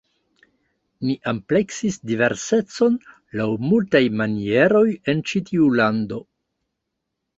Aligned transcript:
Ni 1.07 1.15
ampleksis 1.31 1.99
diversecon 2.11 2.97
laŭ 3.41 3.47
multaj 3.69 4.03
manieroj 4.23 4.85
en 5.15 5.23
ĉi 5.33 5.43
tiu 5.51 5.69
lando. 5.83 6.23